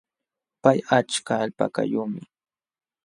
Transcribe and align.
Pay 0.61 0.79
achka 0.97 1.33
alpakayuqmi. 1.43 2.21